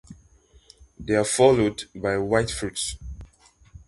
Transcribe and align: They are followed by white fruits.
They 0.99 1.13
are 1.15 1.23
followed 1.23 1.83
by 1.93 2.17
white 2.17 2.49
fruits. 2.49 2.97